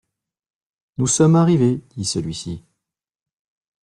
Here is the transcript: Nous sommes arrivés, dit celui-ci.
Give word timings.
Nous 0.97 1.05
sommes 1.05 1.35
arrivés, 1.35 1.83
dit 1.95 2.05
celui-ci. 2.05 2.63